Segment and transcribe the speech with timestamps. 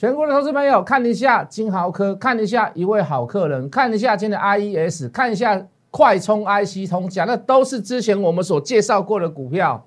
[0.00, 9.84] 全国的投资朋友看一下金豪科，看一下一位好客人，看一下今天的 IES，看一下快充 IC 通讲那都是之前我们所介绍过的股票，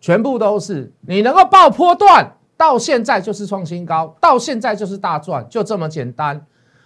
[0.00, 6.40] 全部都是你能够爆波段，到现在就是创新高，到现在就是大赚，就这么简单。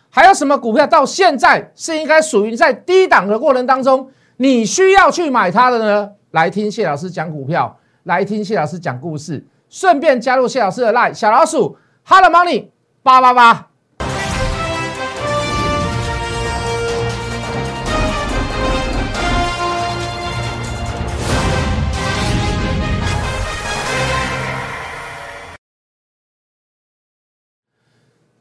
[0.08, 6.10] 还有什么股票到现在是应该属于在低档的过程当中，你需要去买它的呢？
[6.32, 11.76] 来听谢老师讲股票，来听谢老师讲故事，顺便加入谢老师的 line 小老鼠
[12.12, 12.66] Hello Money
[13.04, 13.70] 八八八。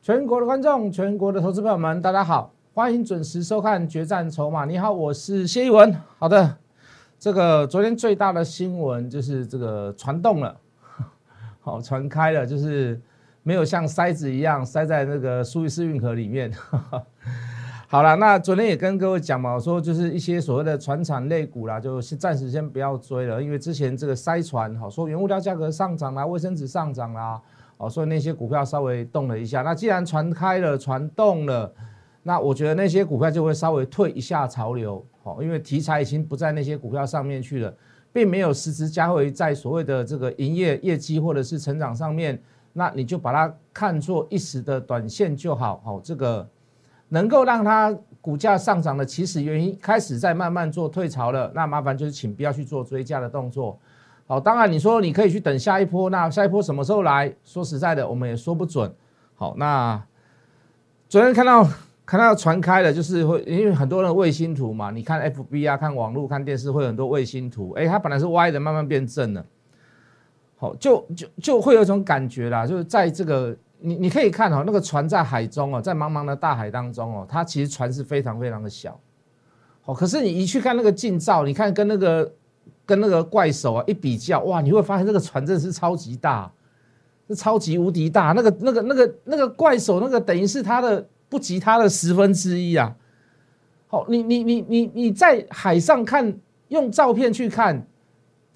[0.02, 4.64] 全国的观众，全国的投资朋友们，大家好，欢迎准时收看《决战筹码》。
[4.66, 5.95] 你好，我是谢一文。
[6.17, 6.58] 好的，
[7.20, 10.59] 这个昨天最大的新闻就是这个传动了，
[11.62, 13.00] 好，传开了，就是
[13.44, 16.52] 没有像塞子一样塞在那个苏伊士运河里面。
[17.88, 27.42] 好了，那昨天也跟各位讲嘛，我说就是一些所谓的船产类股啦，就暂时先不要追了，因为之前这个塞船，好说原物料价格上涨啦，卫生纸上涨啦。
[27.78, 29.62] 哦，所以那些股票稍微动了一下。
[29.62, 31.74] 那既然船开了，船动了，
[32.22, 35.03] 那我觉得那些股票就会稍微退一下潮流。
[35.24, 37.74] 好，因为题材已经不在那些股票上面去了，
[38.14, 42.40] 并没有实质加回在所谓的这个营业业绩或者是成长上面。
[42.80, 45.81] 那你就把它看作一时的短线就好。
[45.83, 46.47] 好，这个
[47.09, 51.52] 能够让它股价上涨的起始原因开始在慢慢做退潮了。
[51.53, 53.77] 那麻烦就是请不要去做追加的动作。
[54.25, 58.89] 好，当然你说你可以去等下一波，那下一波什么时候来说实在的，我们也说不准。
[59.35, 60.02] 好，那
[61.09, 61.67] 昨天看到
[62.05, 69.45] 看到传开了，就是会因为很多人卫星图嘛，你看 FB 啊，看网络、看电视会很多卫星图，哎，它本来是歪的，慢慢变正了。
[70.60, 79.00] 好，就就就会有一种感觉啦，就是在这个你你可以看哦，那个船在海中哦，在茫茫的大海当中哦，它其实船是非常非常的小。
[79.82, 82.31] 好，可是你一去看那个近照，你看跟那个。
[82.86, 86.52] 跟那个怪手啊一比较，哇，你会发现这个船真的是超级大，
[87.28, 88.31] 是超级无敌大。
[88.31, 92.96] 那个、那个、那个、那个怪手，那个等于是它的不及它的十分之一啊。
[93.86, 96.36] 好，你、你、你、你、你在海上看，
[96.69, 97.86] 用照片去看，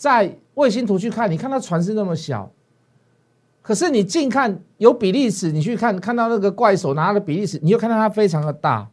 [0.04, 2.52] 在卫星图去看，你看它船是那么小，
[3.62, 8.90] 可是你近看有比例尺，你去看看到那个怪手拿的比例尺，你又看到它非常的大。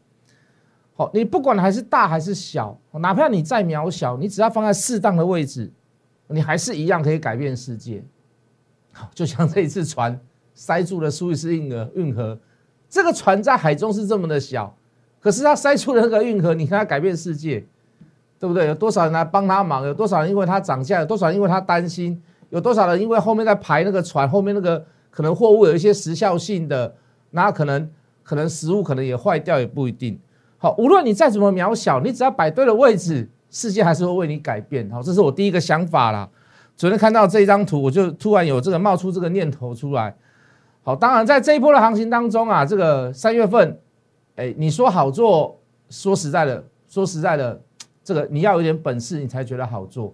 [0.94, 5.72] 好，你不管还是大还是小，哪怕你再渺小，你只要放在适当的位置，
[6.28, 8.04] 你还是一样可以改变世界。
[8.92, 10.16] 好，就像这一次船
[10.54, 12.38] 塞住了苏伊士运河，运河
[12.88, 14.76] 这个船在海中是这么的小，
[15.18, 17.66] 可是它塞出了那个运河，你看它改变世界，
[18.40, 18.66] 对不对？
[18.66, 19.86] 有多少人来帮他忙？
[19.86, 21.00] 有多少人因为他涨价？
[21.00, 22.20] 有多少人因为他担心？
[22.48, 26.92] 有多少人因为后面在排那个船，后面那个可能货物有一些时效性的，
[27.32, 27.88] 那可能
[28.22, 30.18] 可能食物可能也坏掉，也不一定。
[30.56, 34.90] 好，无论你再怎么渺小，你只要摆对了位置，世界还是会为你改变。
[34.90, 36.28] 好，这是我第一个想法啦。
[36.76, 40.16] 昨天看到这张图，我就突然有这个冒出这个念头出来。
[40.82, 43.78] 好，当然在这一波的行情当中啊，这个三月份，
[44.36, 47.60] 哎，你说好做，说实在的，说实在的，
[48.10, 50.12] 这个你要有点本事，你才觉得好做，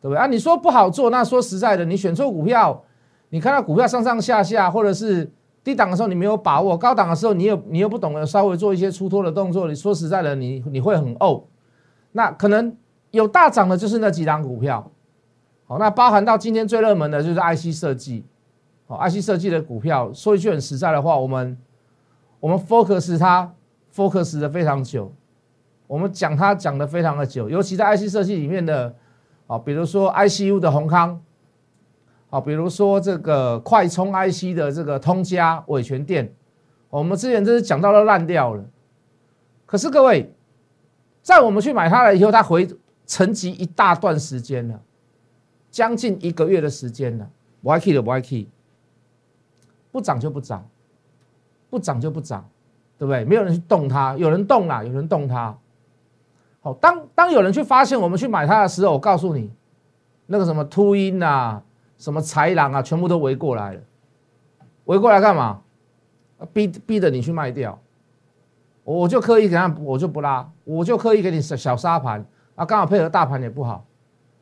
[0.00, 0.26] 对不对啊？
[0.26, 2.84] 你说不好做，那说实在的，你选错股票，
[3.30, 5.30] 你看到股票上上下下，或者是。
[5.64, 9.68] 低档的时候你没有把握，高档的时候你又你又不懂得稍微做一些出脱的动作。
[9.68, 11.44] 你说实在的，你你会很怄。
[12.10, 12.76] 那可能
[13.12, 14.90] 有大涨的，就是那几档股票。
[15.68, 18.24] 好，那包含到今天最热门的就是 IC 设计。
[18.88, 21.56] 好，IC 设计的股票，说一句很实在的话，我们
[22.40, 23.54] 我们 focus 它
[23.94, 25.12] focus 的非常久，
[25.92, 28.94] 我们讲它讲的非常的久，尤其在 IC 设计里面的，
[29.46, 31.20] 啊，比如说 ICU 的宏康。
[32.30, 36.32] 啊，比如说这个快充 IC 的这个通家伟全电，
[36.88, 38.64] 我们之前真是讲到了烂掉了。
[39.66, 40.32] 可是各位，
[41.20, 42.66] 在我们去买它了以后，它回
[43.06, 44.80] 沉寂一大段时间了，
[45.70, 47.28] 将近一个月的时间了。
[47.62, 48.48] 不爱 key 的不爱 key，
[49.90, 50.66] 不涨就不涨，
[51.68, 52.48] 不涨就不涨，
[52.96, 53.26] 对不对？
[53.26, 55.54] 没有人去动它，有人动啦，有人动它。
[56.62, 59.50] 好，当当有人去发现我们去买它的时候，我告诉你，
[60.26, 61.62] 那个什么秃鹰啊。
[61.98, 63.80] 什么豺狼啊，全部都围过来了，
[64.86, 65.60] 围过来干嘛？
[66.52, 67.78] 逼逼着你去卖掉，
[68.82, 72.26] 我就刻意给他，我就不拉，我就刻意给你小小沙盘。
[72.56, 73.84] 啊，刚好配合大盘也不好，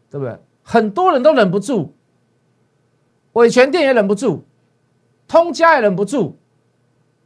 [0.08, 0.38] 对不对？
[0.62, 1.92] 很多人都忍不住，
[3.34, 4.42] 伟全店也忍不住，
[5.28, 6.38] 通家也忍不住，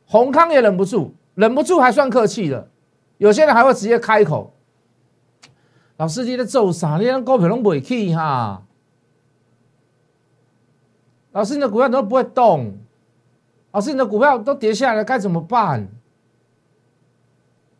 [0.04, 2.68] 宏康也忍不住，忍不住还算客气的，
[3.18, 4.52] 有些人还会直接开口，
[5.96, 6.96] 老司机在做啥？
[6.96, 8.62] 你连股票都不会去哈？
[11.32, 12.78] 老师，你的股票都不会动，
[13.72, 15.88] 老师，你的股票都跌下来了，该怎么办？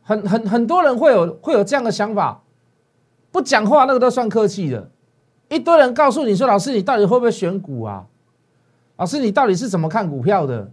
[0.02, 2.42] 很很很多人会有会有这样的想法，
[3.32, 4.90] 不讲话那个都算客气的。
[5.48, 8.06] 一堆人告诉你说：“老师，你到底会不会选股啊？
[8.96, 10.70] 老师，你到底是怎么看股票的？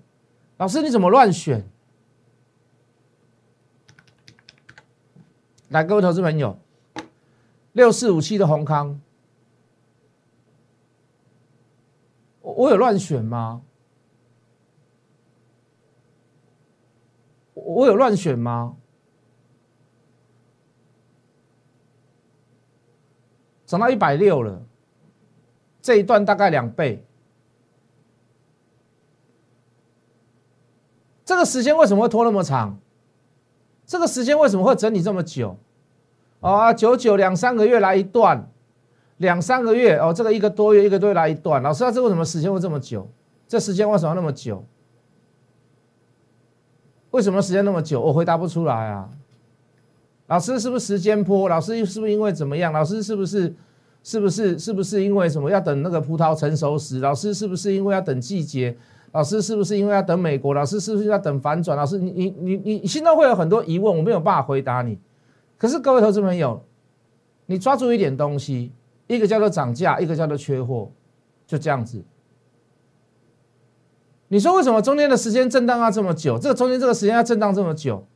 [0.58, 1.66] 老师，你怎么乱选？”
[5.70, 6.58] 来，各位投资朋友，
[7.74, 9.00] 六四五七的宏康，
[12.42, 13.62] 我我有乱选吗？
[17.54, 18.76] 我有乱选吗？
[23.66, 24.62] 涨到一百六了，
[25.82, 27.06] 这一段大概两倍。
[31.24, 32.78] 这个时间为什么会拖那么长？
[33.86, 35.58] 这个时间为什么会整理这么久？
[36.42, 38.50] 啊，九九两三个月来一段，
[39.18, 41.62] 两三个月哦，这个一个多月一个多月来一段。
[41.62, 43.08] 老师，这为什么时间会这么久？
[43.48, 44.66] 这时间为什么那么久？
[47.12, 48.02] 为什么时间那么久？
[48.02, 49.10] 我回答不出来啊。
[50.28, 51.48] 老师是不是时间坡？
[51.48, 52.74] 老师是不是因为怎么样？
[52.74, 53.54] 老师是不是
[54.02, 57.00] 是不是是不是因为什么要等那个葡萄成熟时？
[57.00, 58.76] 老师是不是因为要等季节？
[59.12, 60.56] 老师是不是因为要等美国？
[60.56, 61.78] 老师是不是要等反转？
[61.78, 64.98] 老师，你你你你心中会有很多疑问，我没有办法回答你。
[65.62, 66.66] 可是各位投资朋友，
[67.46, 68.72] 你抓住一点东西，
[69.06, 70.92] 一个叫做涨价，一个叫做缺货，
[71.46, 72.04] 就这样子。
[74.30, 76.40] 你说为什么中间的时间震荡要这么久？
[76.40, 78.08] 这个中间这个时间要震荡这么久？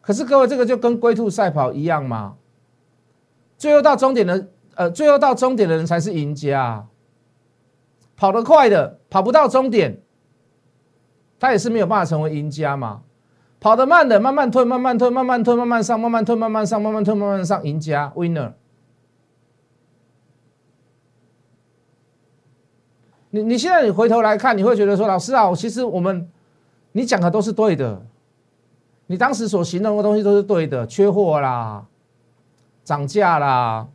[0.00, 2.36] 可是各位，这个就跟龟兔赛跑一样吗？
[3.58, 6.62] 最后到终点的，呃，最后到终点的人才是赢家。
[6.62, 6.86] 啊
[8.14, 10.00] 跑得快的跑不到终点，
[11.40, 13.02] 他也是没有办法成为赢家嘛。
[13.60, 18.54] 跑得慢的慢慢退，慢慢退，慢慢退，慢慢上，慢慢退，慢慢上，慢慢退，慢慢上，赢家 winner。
[23.32, 26.28] 你你现在你回头来看，你会觉得说，老师啊，其实我们
[26.92, 28.02] 你讲的都是对的，
[29.06, 31.86] 你当时所形容的东西都是对的，缺货啦，
[32.82, 33.86] 涨价啦，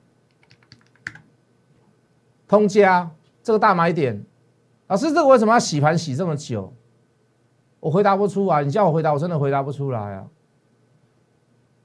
[2.47, 3.09] 通家
[3.41, 4.23] 这个大买点，
[4.87, 6.71] 老师，这个为什么要洗盘洗这么久？
[7.85, 10.25] 我回答不出来，你叫我回答，我真的回答不出来啊。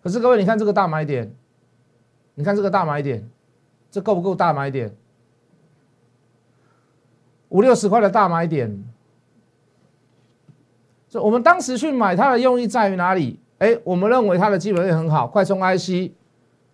[0.02, 1.30] 可是各位，你看这个大买点，
[2.36, 3.28] 你看这个大买点，
[3.90, 4.96] 这够不够大买点？
[7.50, 8.82] 五六十块的大买点，
[11.06, 13.38] 这我们当时去买它的用意在于哪里？
[13.58, 16.12] 哎，我们认为它的基本面很好，快充 IC、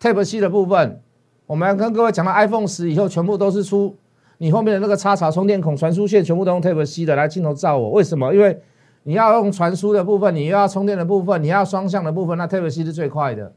[0.01, 1.03] Type C 的部分，
[1.49, 3.97] 我们跟各位讲到 iPhone 十以后，全部都是出
[4.39, 7.91] 你后面的那个插槽、充电孔、传输线，全部都用 Type C 的来镜头照我。
[7.91, 8.33] 为什么？
[8.33, 8.63] 因为
[9.07, 13.53] 你要用传输的部分，你又要充电的部分，你要双向的部分，那 Type C 是最快的，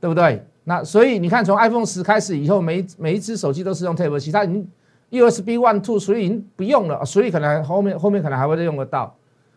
[0.00, 0.42] 对不对？
[0.64, 4.66] 那所以你看，从 iPhone 十开始以后，每每一只手机都是用 Type C，它已经。
[5.12, 9.12] USB One Two 所以已经不用了，所以可能后面后面可能还会再用得到，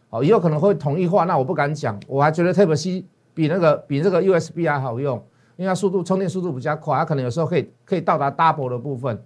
[0.10, 3.06] 哦，以后可能会统一化，那我不敢讲，我还觉得 Type C
[3.36, 5.16] 比那个比这个 USB 还好用，
[5.56, 9.24] 因为它速度充电速度比较快，它可能有时候可以可以到达 double 的部分。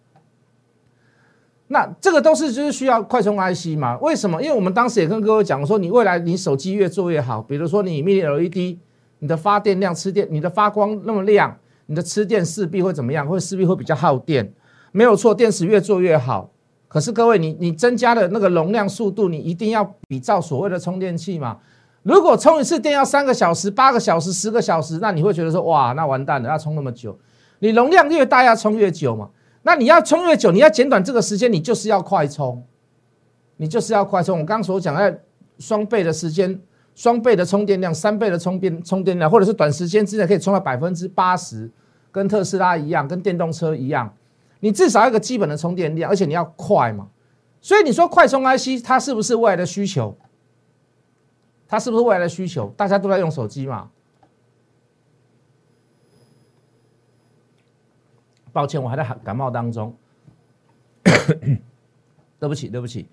[1.70, 3.98] 那这个都是就是需要快充 IC 嘛？
[4.00, 4.42] 为什么？
[4.42, 8.78] 因为我们当时也跟各位讲说，你未来你手机越做越好，比如说你 Mini LED，
[9.20, 13.28] 你的发电量吃电，你的发光那么亮，你的吃电势必会怎么样？
[13.28, 14.54] 会势必会比较耗电。
[14.92, 16.50] 没有错，电池越做越好。
[16.88, 21.58] 可是各位，你你增加的那个容量速度，你一定要比照所谓的充电器嘛？
[22.04, 27.20] 如果充一次电要三个小时、八个小时、十个小时，那你会觉得说，哇，那完蛋了，要充那么久。
[27.60, 29.28] 你容量越大，要充越久嘛？
[29.64, 32.64] 那你要充越久，你要减短这个时间，你就是要快充，
[33.58, 34.40] 你就是要快充。
[34.40, 35.22] 我刚刚所讲的
[35.60, 36.60] 双倍的时间、
[36.96, 41.70] 双倍的充电量、三倍的充电充电量，或者是短时间之内可以充到百分之八十，
[42.12, 44.14] 跟特斯拉一样，跟电动车一样。
[44.60, 47.08] 你至少要一个基本的充电量，而且你要快嘛，
[47.62, 50.18] 所以你说快充 IC 它是不是未来的需求？
[51.68, 52.74] 它是不是未来的需求？
[52.78, 53.90] 大家都在用手机嘛。
[58.58, 59.96] 抱歉，我还在感冒当中，
[62.40, 63.08] 对不起，对不起。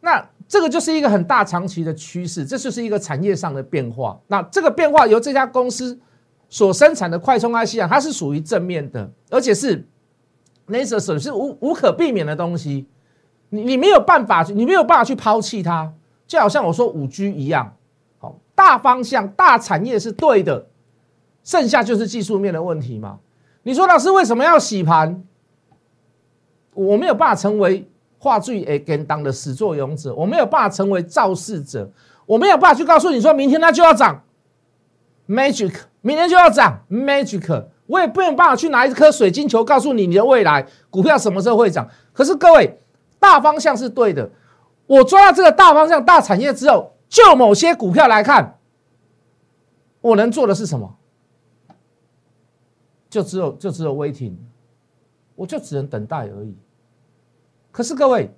[0.00, 4.18] 那这个就是一个很大长期的趋势，这就是一个产业上的变化。
[4.26, 5.96] 那这个变化由这家公司
[6.48, 9.86] 所生产的快充 IC 啊，它是属于正面的，而且是。
[10.68, 12.88] 那是损失无无可避免的东西，
[13.50, 15.92] 你你没有办法，你没有办法去抛弃它，
[16.26, 17.76] 就好像我说五 G 一样，
[18.18, 20.66] 好，大方向大产业是对的，
[21.44, 23.20] 剩下就是技术面的问题嘛。
[23.66, 25.24] 你说老师为什么要洗盘？
[26.72, 31.90] 我没有办法成为话剧诶跟当的始作俑者，我没有办法成为肇事者，
[32.26, 34.22] 我没有办法去告诉你说明天它就要涨
[35.28, 37.64] ，magic，明天就要涨，magic。
[37.86, 41.88] 我也不用办法去拿一颗水晶球告诉你你的未来股票什么时候会涨。
[42.12, 42.78] 可是各位，
[43.18, 44.30] 大方向是对的。
[44.86, 48.60] 我抓到这个大方向、大产业之后，就某些股票来看，
[50.02, 50.94] 我能做的是什么？
[53.08, 54.34] 就只有就只有 waiting，
[55.34, 56.54] 我就只能等待而已。
[57.70, 58.30] 可是各位，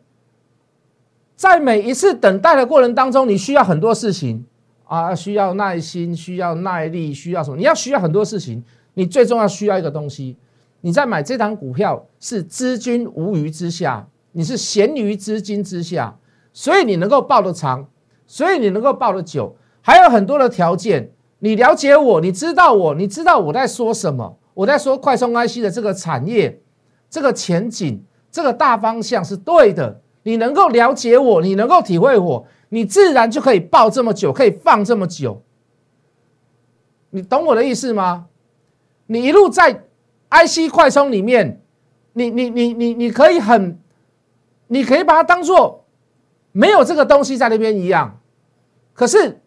[1.36, 4.44] 在每一次等待的过程当中，你需要很多事情
[4.84, 7.56] 啊，需要耐心，需要耐力，需要什么？
[7.56, 8.64] 你要需要很多事情。
[8.94, 10.36] 你最重要需要一个东西，
[10.80, 16.18] 你在买这档股票是资金无余之下，你是闲余资金之下，
[16.52, 17.86] 所以你能够抱得长，
[18.26, 21.12] 所以你能够抱得久，还有很多的条件。
[21.38, 24.36] 你了解我，你知道我，你知道我在说什么？
[24.58, 26.60] 我在说快充 IC 的这个产业，
[27.08, 30.00] 这个前景，这个大方向是对的。
[30.24, 35.44] 你能够了解我，你能够体会我，你自然就可以抱这么久，可以放这么久。
[37.10, 38.26] 你懂我的意思吗？
[39.06, 39.84] 你一路在
[40.30, 41.62] IC 快充里面，
[42.14, 43.78] 你你你你你可以很，
[44.66, 45.84] 你可以把它当做
[46.50, 48.18] 没有这个东西在那边一样。
[48.92, 49.40] 可是，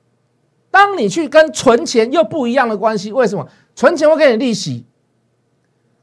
[0.72, 3.46] 当你去跟存钱又不一样的关系，为什么？
[3.75, 4.86] 存钱会给你利息，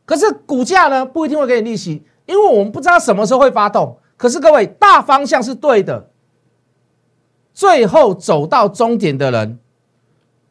[0.08, 3.98] 可是股价呢不一定会给你利息，因为我们不知道什么时候会发动。
[4.16, 6.08] 可是各位，大方向是对的，
[7.52, 9.58] 最后走到终点的人，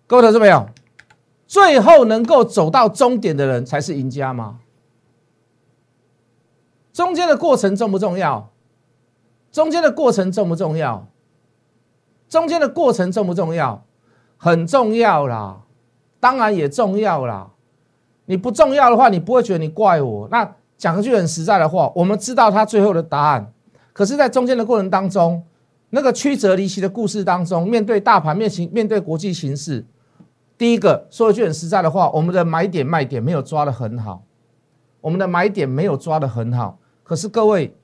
[0.05, 0.67] 各位投资朋友。
[1.47, 4.59] 最后能够走到终点的人才是赢家吗？
[6.93, 8.51] 中间的过程重不重要？
[9.51, 11.07] 中间的过程重不重要？
[12.29, 13.85] 中间的过程重不重要？
[14.37, 15.61] 很重要啦，
[16.19, 17.51] 当然也重要啦。
[18.27, 20.27] 你不重要的话，你不会觉得你怪我。
[20.29, 23.51] 那讲一句很实在的话，我们知道他最后的答案，
[23.91, 25.43] 可是，在中间的过程当中，
[25.89, 29.83] 那个曲折离奇的故事当中，面对大盘面形，面对国际形势。
[30.57, 34.23] 第一个说一句很实在的话，我们的买点卖点没有抓的很好，
[35.01, 36.77] 我们的买点没有抓的很好。
[37.03, 37.75] 可是各位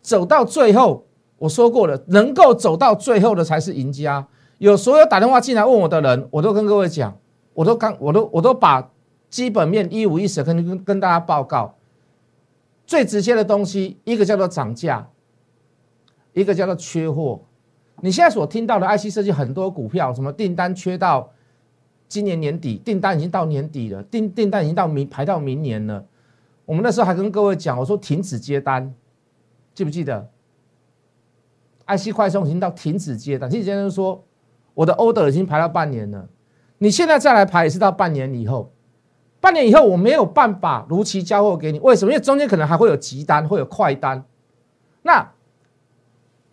[0.00, 1.04] 走到最后，
[1.38, 4.26] 我说过了，能够走到最后的才是赢家。
[4.58, 7.16] 有所有打电话进来问我的人，我都跟各位讲，
[7.54, 8.88] 我都刚，我都我都把
[9.32, 11.74] 基本面一五一十跟跟跟大家报告。
[12.86, 15.08] 最直接的东西，一个叫做涨价，
[16.34, 17.40] 一个叫做缺货。
[18.02, 21.32] 你现在所听到的 IC 设计很多股票，什么订单缺到。
[22.08, 26.04] 今年年底订单已经到年底了，订订单已经到明排到明年了。
[26.66, 28.94] 我们那时候还跟各位讲，我说停止接单，
[29.72, 30.28] 记不记得
[31.86, 34.22] ？IC 快充已经到停止接单，停止接单说
[34.74, 36.28] 我的 order 已经排到半年了，
[36.76, 38.70] 你现在再来排也是到半年以后，
[39.42, 42.12] 半年以后我没有办法如期交货给你，为什么？
[42.12, 44.24] 因为中间可能还会有急单，会有快单。
[45.02, 45.32] 那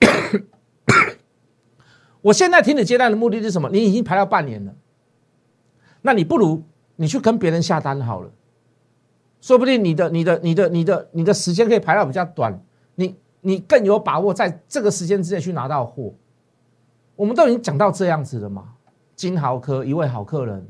[2.22, 3.70] 我现在停止接单的目的是什么？
[3.70, 4.74] 你已经排到半年了。
[6.02, 6.64] 那你不如
[6.96, 8.32] 你去跟别人下单好了，
[9.40, 12.60] 说不定你的、你的、你的、你的、你的时间可以排到比较短，
[12.96, 16.12] 你你更有把握在这个时间之内去拿到货。
[17.16, 18.64] 我们都已经讲到这样子了嘛？
[19.16, 20.68] 金豪科一位好客人，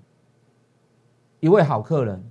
[1.39, 2.23] 一位好客人，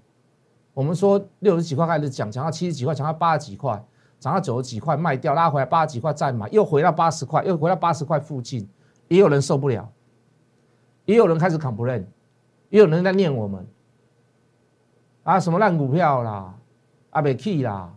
[0.75, 3.83] 我们说六十几块开始讲，讲到七十几块，讲到八十几块，
[4.19, 8.69] 涨到九十几块卖掉，拉回来八十几块再买，又回到八十块，又回到八十块附近，
[9.09, 9.91] 也有人受不了，
[11.05, 12.05] 也有人开始 complain。
[12.71, 13.67] 也有人在念我们
[15.23, 16.55] 啊，什么烂股票啦，
[17.09, 17.91] 阿北 key 啦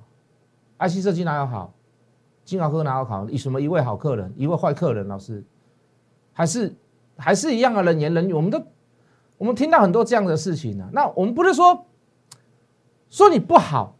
[0.79, 1.73] ，IC 设计哪有好？
[2.45, 3.27] 金豪科哪有好？
[3.27, 5.05] 以什么一位好客人，一位坏客人？
[5.09, 5.43] 老师，
[6.31, 6.73] 还是
[7.17, 8.63] 还是一样的人言人语，我们都
[9.41, 10.87] 我们听到很多这样的事情呢。
[10.93, 11.83] 那我们不是说
[13.09, 13.95] 说你不好，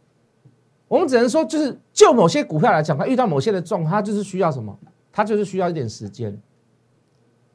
[0.86, 4.78] 我们只能说就是就某些股票来讲，它遇到某些的状况，它就是需要什么？
[5.10, 6.40] 它就是需要一点时间，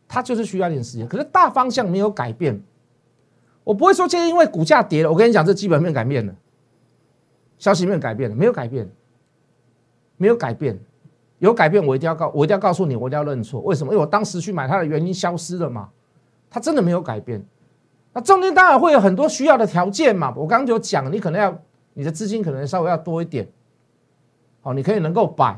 [0.06, 1.08] 它就是需要一点时间。
[1.08, 2.62] 可是大方向没有改变。
[3.64, 6.36] 我不会说，今天因为股价跌了，我跟你讲，这基本面改变了，
[7.58, 8.90] 消息面改变了，没有改变，
[10.18, 10.78] 没有改变，
[11.40, 13.62] 有改变，我一定要告，我一定要告诉你，我一定要认错。
[13.62, 13.94] 为什么？
[13.94, 15.90] 因为我当时去买它的原因消失了嘛，
[16.50, 17.42] 它真的没有改变。
[18.18, 21.56] 那中间当然会有很多需要的条件嘛，我刚刚就讲，你可能要
[21.94, 23.48] 你的资金可能稍微要多一点，
[24.62, 25.56] 好，你可以能够摆，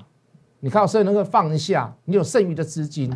[0.59, 3.09] 你靠所以能够放一下，你有剩余的资金，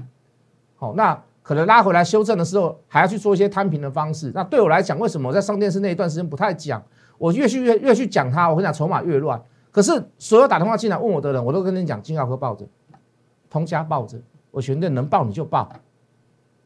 [0.78, 1.22] 好，那。
[1.42, 4.32] 可能拉回来修正的时候，还要去做一些摊平的方式。
[4.34, 6.82] 那对我来讲，为什么我在上电视那一段时间不太讲？
[7.18, 9.44] 我越去越越去讲它，我跟你讲筹码越乱。
[9.70, 12.66] 可是所有打电话进来问我的人，我都跟你讲金豪科抱着，
[13.50, 14.18] 通家抱着，
[14.52, 15.70] 我全店能抱你就抱。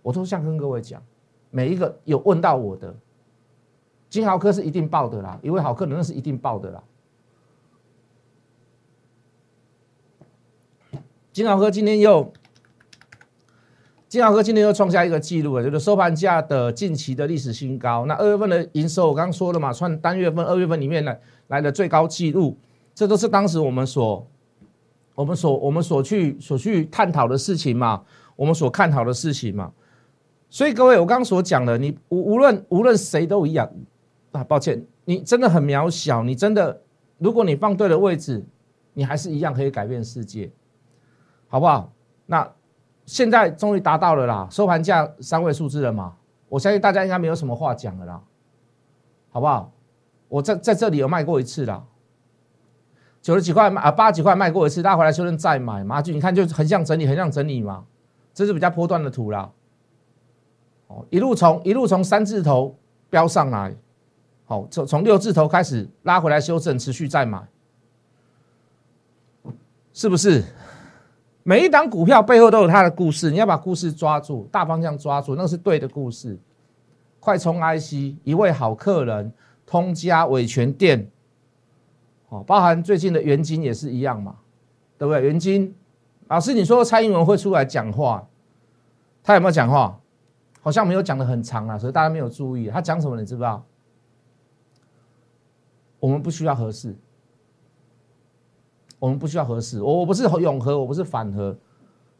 [0.03, 1.01] 我都想跟各位讲，
[1.49, 2.95] 每一个有问到我的，
[4.09, 6.83] 金豪科是一定报的啦，一位好客人那是一定报的啦。
[11.31, 12.31] 金豪科今天又。
[14.09, 18.05] 金豪科今天又创下一个记录了，就是收盘价的近期的历史新高。
[18.05, 22.57] 那二月份的营收，我刚刚说了嘛，算单月份、二月份里面来来的最高纪录，
[22.95, 24.25] 这都是当时我们所
[25.13, 28.01] 我们所我们所去所去探讨的事情嘛，
[28.37, 29.73] 我们所看好的事情嘛。
[30.49, 33.69] 所以各位，我刚刚所讲的，你无无论无论谁都一样
[34.31, 34.43] 啊。
[34.43, 36.81] 抱歉，你真的很渺小，你真的，
[37.17, 38.45] 如果你放对了位置，
[38.93, 40.49] 你还是一样可以改变世界，
[41.47, 41.91] 好不好？
[42.25, 42.49] 那
[43.05, 46.15] 现在终于达到了啦，收盘价三位数字了嘛，
[46.49, 48.21] 我相信大家应该没有什么话讲了啦，
[49.29, 49.71] 好不好？
[50.29, 51.83] 我在在这里有卖过一次啦，
[53.21, 57.85] 九十几块啊，八十几块卖过一次，大家回来修正再买嘛，就你看就很像整理，很像整理嘛，
[58.33, 59.51] 这是比较波段的图啦。
[60.87, 62.75] 哦，一路从一路从三字头
[63.09, 63.75] 飙上来，
[64.45, 67.47] 好，从从六字头开始拉回来修正，持续再买，
[69.93, 70.43] 是不是？
[71.43, 76.37] 每一档股票背后都有它的故事，你要把故事抓住，大方向抓住，那是对的故事。
[77.19, 79.31] 快充 IC，一位好客人，
[79.65, 81.09] 通家伟全店，
[82.29, 84.35] 哦，包含最近的元金也是一样嘛，
[84.97, 85.23] 对不对？
[85.23, 85.73] 元金
[86.27, 88.27] 老师，你说蔡英文会出来讲话，
[89.23, 89.97] 他有没有讲话？
[90.67, 93.63] 好像没有讲的很长啊，所以大家没有注意他讲什么，你知不知道？
[95.97, 96.93] 我们不需要合适，
[98.99, 99.81] 我们不需要合适。
[99.81, 101.57] 我我不是永和，我不是反核，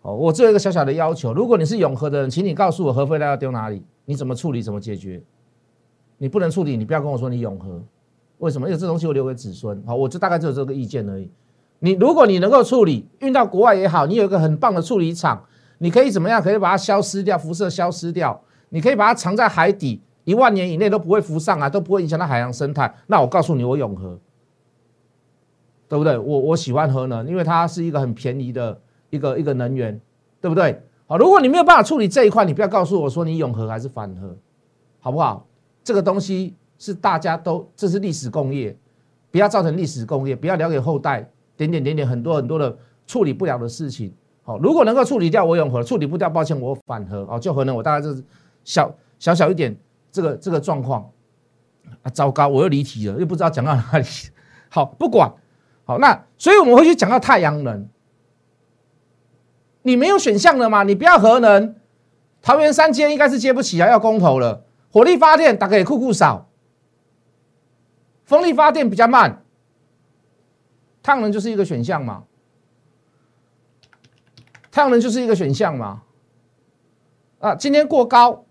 [0.01, 5.21] 哦，我只有一个小小的要求：如果你是永和的人，请你告诉我核废料要丢哪里，你怎么处理，怎么解决？
[6.17, 7.83] 你不能处理，你不要跟我说你永和，
[8.37, 8.69] 为什么？
[8.69, 9.83] 因为这东西我留给子孙。
[9.85, 11.29] 好，我就大概只有这个意见而已。
[11.79, 15.43] 你如果你能够处理，运到国外也好，你有一个很棒的处理厂。
[15.79, 16.41] 你可以怎么样？
[16.41, 18.39] 可以把它消失掉，辐射消失掉。
[18.69, 22.93] 你可以把它藏在海底，一万年以内都不会浮上来，都不会影响到海洋生态。
[23.07, 24.19] 那我告诉你，我永和，
[25.88, 26.17] 对不对？
[26.17, 30.00] 我我喜欢核能，因为它是一个很便宜的一个一个能源，
[30.41, 30.81] 对不对？
[31.05, 34.36] 好，如果你没有办法处理这一块，你不要告诉我说你永和还是反核，
[35.00, 35.48] 好不好？
[35.84, 38.75] 这个东西是大家都，这是历史工业，
[39.31, 44.13] 不要造成历史工业，不要留给后代点点点点很多很多的处理不了的事情。
[44.47, 47.17] 好，如果能够处理掉我永和，处理不掉，抱歉，我反核。
[47.29, 48.23] 哦，就核能，我大概就是
[48.63, 48.89] 小
[49.19, 49.75] 小小一点
[50.09, 51.12] 这个这个状况
[52.01, 54.05] 啊，糟糕，我又离题了，又不知道讲到哪里。
[54.71, 55.29] 好，不管
[55.83, 57.89] 好，那所以我们会去讲到太阳能。
[59.81, 60.83] 你没有选项了吗？
[60.83, 61.75] 你不要核能，
[62.41, 64.63] 桃园三接应该是接不起啊，要公投了。
[64.93, 66.47] 火力发电大概也酷酷少，
[68.23, 69.43] 风力发电比较慢，
[71.03, 72.23] 太阳能就是一个选项嘛。
[74.77, 76.03] 太阳能就是一个选项嘛，
[77.39, 78.45] 啊，今天过高，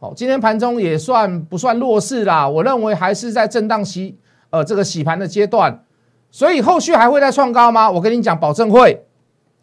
[0.00, 2.48] 好，今天盘中也算不算弱势啦？
[2.48, 4.18] 我认为还是在震荡洗，
[4.50, 5.84] 呃，这个洗盘的阶段，
[6.32, 7.88] 所以后续还会再创高吗？
[7.88, 9.06] 我跟你讲，保证会。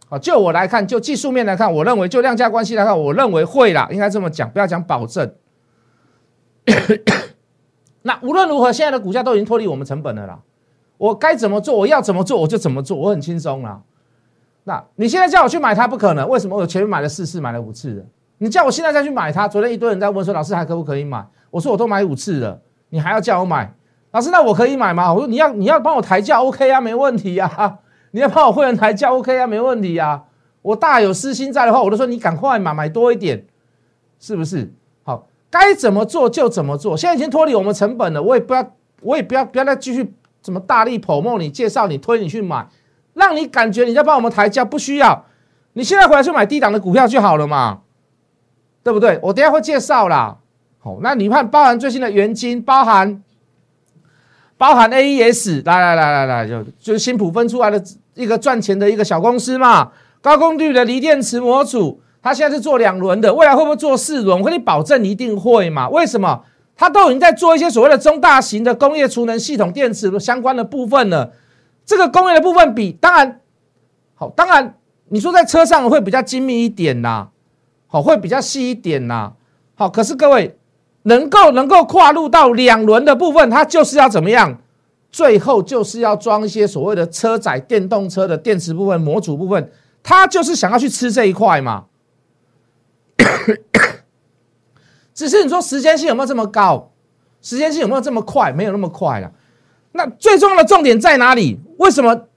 [0.07, 5.35] 好，就我来看，就技术面来看，我认为就量价关系来看，我认为会啦，应该这么讲，不要讲保证。
[8.03, 10.39] 那无论如何，现在的股价都已经脱离我们成本了啦，
[10.97, 13.81] 我该怎么做，我要怎么做，我就怎么做，我很轻松啦。
[14.65, 16.57] 那你现在叫我去买它不可能，为什么？
[16.57, 18.03] 我前面买了四次，买了五次了。
[18.39, 21.25] 你叫我现在再去买它，昨天一堆人在问说，老师还可不可以买？
[21.51, 23.73] 我说我都买五次了，你还要叫我买？
[24.11, 25.13] 老师，那我可以买吗？
[25.13, 27.79] 我说你要你要帮我抬价，OK 啊，没问题啊。
[28.11, 30.23] 你要帮我会员抬价，OK 啊，没问题啊。
[30.61, 33.45] 我大有私心在的话，我都说你赶快买，买多一点，
[34.19, 34.73] 是不是？
[35.03, 36.97] 好，该怎么做就怎么做。
[36.97, 42.67] 现在已经脱离我们成本了，我也不要，我也不要不要再继续怎么大力捧梦你介绍你推你去买。
[43.15, 45.25] 让你感觉你在帮我们抬价，不需要，
[45.73, 47.79] 你现在回来去买低档的股票就好了嘛，
[48.83, 49.19] 对不对？
[49.23, 50.37] 我等下会介绍啦。
[50.77, 53.23] 好，那你看，包含最新的元金，包含
[54.57, 64.39] 包含 AES，来来来来来，就就是新普分出来的一个赚钱的一个小公司嘛，高功率的锂电池模组，它现在是做两轮的，未来会不会做四轮？
[64.39, 65.89] 我跟你保证，一定会嘛。
[65.89, 66.43] 为什么？
[66.77, 71.31] 它都已经在做一些所谓的中大型的工业储能系统电池相关的部分了。
[71.85, 73.41] 这个工业的部分比当然
[74.15, 74.77] 好，当然
[75.09, 77.27] 你说在车上会比较精密一点呐，
[77.87, 79.33] 好会比较细一点呐，
[79.75, 80.57] 好，可是各位
[81.03, 84.59] 能够能够跨入到两轮的部分，它就是要怎么样？
[85.11, 89.71] 最后就是要装一些所谓的车载电动车的电池部分、模组部分，
[90.03, 91.85] 它就是想要去吃这一块嘛。
[95.13, 96.91] 只是你说时间性有没有这么高？
[97.41, 98.51] 时间性有没有这么快？
[98.51, 99.31] 没有那么快了。
[99.93, 101.57] 那最重要的重点在哪里？
[101.77, 102.27] 为什么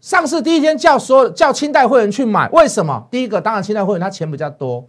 [0.00, 2.48] 上市第一天叫说叫清代会员去买？
[2.50, 3.06] 为什么？
[3.10, 4.86] 第一个当然清代会员他钱比较多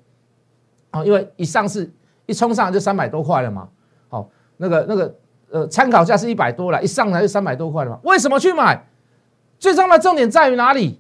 [0.92, 1.92] 啊，因为一上市
[2.26, 3.70] 一冲上就三百多块了嘛。
[4.10, 5.16] 好，那个那个
[5.50, 8.00] 呃参考价是一百多了，一上来就三百多块了嘛。
[8.04, 8.88] 为什么去买？
[9.58, 11.00] 最重要的重点在于哪里？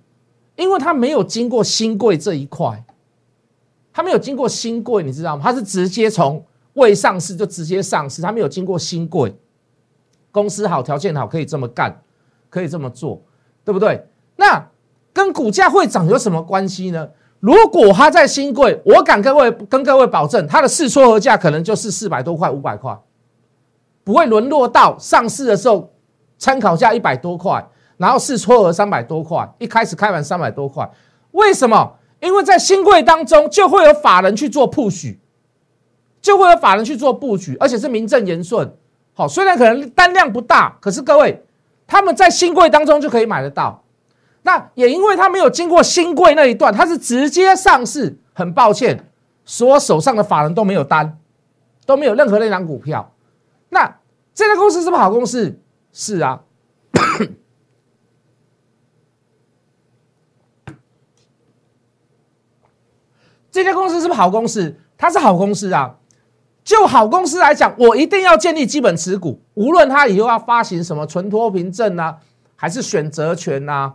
[0.55, 2.85] 因为他没有经过新贵这一块，
[3.91, 5.43] 他没有经过新贵，你知道吗？
[5.43, 6.41] 他是直接从
[6.75, 9.35] 未上市就直接上市，他没有经过新贵。
[10.31, 12.01] 公司好，条件好，可以这么干，
[12.55, 13.21] 可以这么做，
[13.65, 14.07] 对不对？
[14.37, 14.69] 那
[15.11, 17.09] 跟股价会涨有什么关系呢？
[17.41, 22.97] 如果它在新贵，我敢各位跟各位保证，它的市撮合价可能就是四百多块、五百块，
[24.05, 25.93] 不会沦落到上市的时候
[26.37, 30.89] 参考价一百多块，然后市撮合三百多块，一开始开完三百多块，
[31.31, 31.97] 为什么？
[32.21, 35.19] 因为在新贵当中就会有法人去做布局，
[36.21, 38.73] 就会有法人去做布局，而且是名正言顺。
[39.13, 41.43] 好，虽然可能单量不大，可是各位
[41.87, 43.83] 他们在新贵当中就可以买得到。
[44.43, 48.17] 那也因为他没有经过新贵那一段，他是直接上市。
[48.37, 49.09] 很抱歉，
[49.45, 51.17] 所手上的法人都没有单，
[51.85, 53.13] 都没有任何那张股票。
[53.69, 53.99] 那
[54.33, 55.57] 这家公司是不是好公司？
[55.93, 56.41] 是啊。
[63.49, 64.75] 这家公司是不是好公司？
[64.97, 65.95] 它是好公司啊。
[66.65, 72.17] 就好公司来讲，我一定要建立基本持股，无论它以后要发行什么存托凭证啊，
[72.55, 73.93] 还是选择权呐。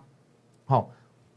[0.66, 0.88] 好，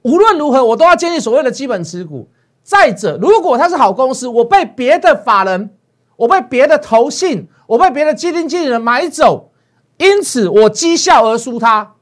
[0.03, 2.29] 无论如何，我都要建立所谓的基本持股。
[2.61, 5.71] 再者，如果它是好公司，我被别的法人，
[6.15, 9.49] 我被别的投信，我被别的基金经理人买走，
[9.97, 11.95] 因此我绩效而输它，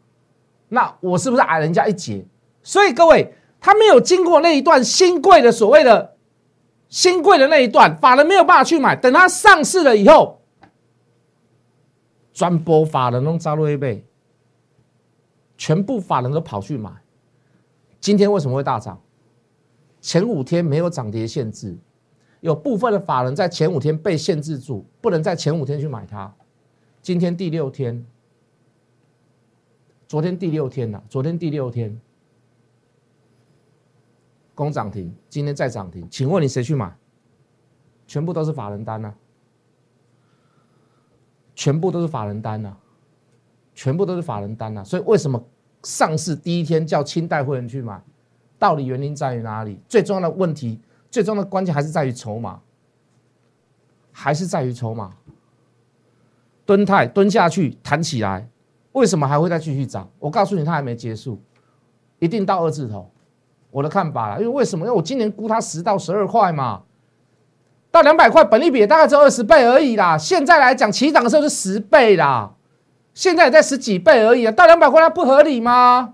[0.68, 2.26] 那我是不是矮人家一截？
[2.62, 6.16] 所以各位，他没有经过那一段新贵的所谓的
[6.92, 8.96] 新贵的那一段，法人没有办法去买。
[8.96, 10.42] 等它上市了以后，
[12.34, 14.06] 专播法人弄招了一倍，
[15.58, 16.92] 全部法人都跑去买。
[18.02, 19.02] 今天为什么会大涨？
[20.02, 21.78] 前五天没有涨跌限制，
[22.42, 26.34] 有部分的法人在前五天被限制住，不能在前五天去买它。
[27.02, 28.06] 今天第六天，
[30.10, 32.02] 昨天第六天了，昨天第六天，
[34.56, 36.96] 攻涨停，今天再涨停，请问你谁去买？
[38.08, 39.14] 全部都是法人单呢？
[41.56, 42.76] 全部都是法人单呢？
[43.74, 44.84] 全部都是法人单呢？
[44.84, 45.44] 所以为什么？
[45.84, 48.00] 上市第一天叫清代会员去买，
[48.60, 49.80] 到底原因在于哪里？
[49.90, 52.62] 最重要的问题，最重要的关键还是在于筹码，
[54.12, 55.16] 还是在于筹码。
[56.68, 58.48] 蹲态蹲下去弹起来，
[58.92, 60.08] 为什么还会再继续涨？
[60.20, 61.42] 我告诉你，它还没结束，
[62.20, 63.11] 一定到二字头。
[63.72, 64.86] 我的看法啦，因为为什么？
[64.86, 66.82] 因为我今年估它十到十二块嘛，
[67.90, 70.18] 到两百块，本利比大概只有二十倍而已啦。
[70.18, 72.52] 现在来讲，起涨的时候是十倍啦。
[73.14, 76.14] 现在也在十几倍而已啊，到两百块它不合理吗？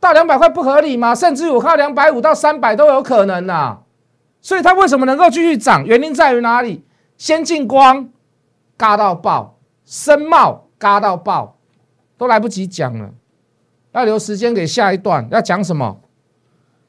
[0.00, 1.14] 到两百块不合理吗？
[1.14, 3.78] 甚至我看两百五到三百都有可能呐。
[4.40, 5.84] 所以它为什么能够继续涨？
[5.84, 6.84] 原因在于哪里？
[7.16, 8.08] 先进光
[8.76, 11.56] 嘎到爆，深茂嘎到爆，
[12.18, 13.10] 都来不及讲了，
[13.92, 15.28] 要留时间给下一段。
[15.30, 16.00] 要讲什么？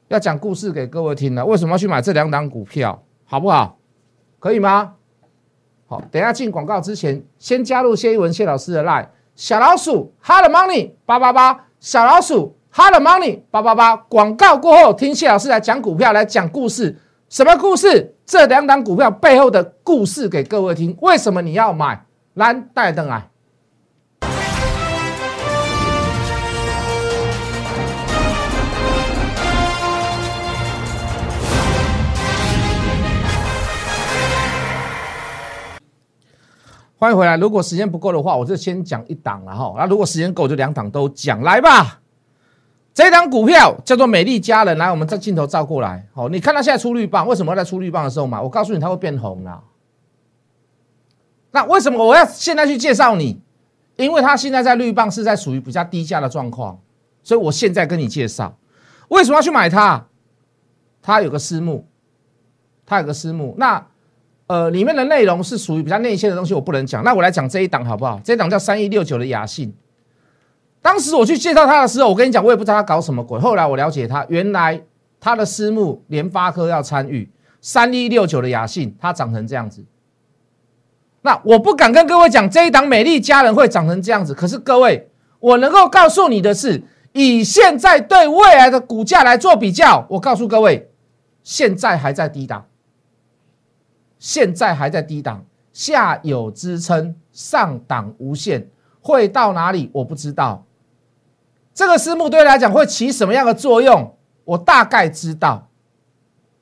[0.08, 1.44] 要讲故事给各位听了。
[1.44, 3.02] 为什么要去买这两档股票？
[3.24, 3.78] 好不好？
[4.38, 4.92] 可以吗？
[5.86, 13.96] 好，等下进广告之前，先加入谢一文谢老师的 line 小老鼠 hard money 八八八小老鼠 hard money 八八八。
[13.96, 16.96] 广告过后，听谢老师来讲股票，来讲故事。
[17.28, 18.14] 什么故事？
[18.26, 20.96] 这两档股票背后的故事给各位听。
[21.00, 22.04] 为什么你要买？
[22.34, 23.28] 来，带灯来。
[36.96, 37.36] 欢迎回来。
[37.36, 39.74] 如果时间不够的话，我就先讲一档了哈。
[39.76, 42.00] 那如果时间够，就两档都讲来吧。
[42.94, 46.06] 这档股票叫做美丽佳人，来，我们在镜头照过来。
[46.14, 48.40] 好，你看它现在出绿棒，为什么要在出绿棒的时候嘛？
[48.40, 49.62] 我告诉你，它会变红了。
[51.50, 53.40] 那为什么我要现在去介绍你？
[53.96, 56.78] 因为它现在在绿棒是在属于比较低价的状况，
[57.24, 58.56] 所以我现在跟你介绍，
[59.08, 60.06] 为什么要去买它？
[61.02, 61.86] 它有个私募，
[62.86, 63.84] 它有个私募，那。
[64.46, 67.02] 呃，里面的内容是属于比较内线的东西，我不能讲。
[67.02, 68.20] 那我来讲这一档好不好？
[68.22, 69.74] 这一档叫三一六九的雅信。
[70.82, 73.40] 当时我去介绍它的时候，我跟你讲，我也不知道它搞什么鬼。
[73.40, 74.82] 后来我了解它，原来
[75.18, 77.30] 它的私募联发科要参与
[77.62, 79.82] 三一六九的雅信，它长成这样子。
[81.22, 85.08] 那我不敢跟各位讲这一档美丽佳人会长成这样子，可是各位，
[85.40, 86.82] 我能够告诉你的是，
[87.14, 90.90] 以现在对未来的股价来做比较，我告诉各位，
[91.42, 92.66] 现在还在低档。
[94.24, 98.66] 现在还在低档，下有支撑，上档无限，
[99.02, 100.64] 会到哪里我不知道。
[101.74, 105.68] 这个私募对来讲会起什么样的作用，我大概知道，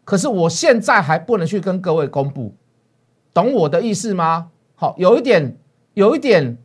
[0.03, 2.53] 可是我现在还不能去跟各位公布，
[3.33, 4.51] 懂我的意思吗？
[4.75, 5.57] 好，有一点，
[5.95, 6.59] 有一点，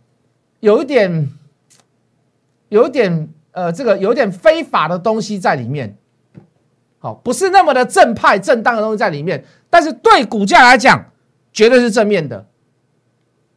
[0.62, 1.31] 有一点，
[2.69, 5.95] 有一点，呃，这个有点非法的东西在里面。
[6.99, 11.05] 好，不是那么的正派、正当的东西在里面，但是对股价来讲，
[11.53, 12.45] 绝对是正面的，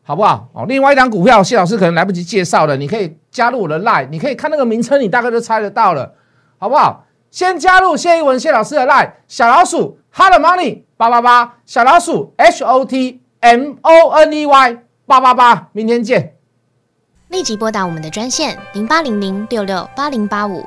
[0.03, 0.49] 好不好？
[0.53, 6.15] 哦，另外一张股票，谢老师可能来不及介绍了，你可以加入我的 line，你可以看那个名称，你大概就猜得到了。
[6.59, 7.07] 好不好？
[7.31, 16.35] 先加入谢一文谢老师的 line 小老鼠 hot money 八八八，小老鼠 h o t m o n e y 八八八，明天见。
[17.29, 20.67] 立即拨打我们的专线零八零零六六八零八五